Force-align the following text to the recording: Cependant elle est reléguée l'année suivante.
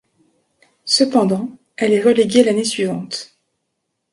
Cependant 0.85 1.51
elle 1.77 1.93
est 1.93 2.01
reléguée 2.01 2.43
l'année 2.43 2.63
suivante. 2.63 3.37